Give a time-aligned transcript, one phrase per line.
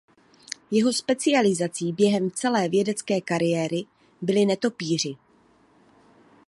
[0.71, 3.83] Jeho specializací během celé vědecké kariéry
[4.21, 5.15] byli netopýři.